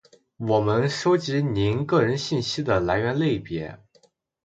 [0.37, 3.77] 我们收集您个人信息的来源类别；